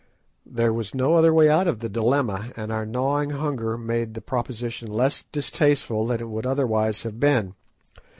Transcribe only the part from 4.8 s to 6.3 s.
less distasteful than it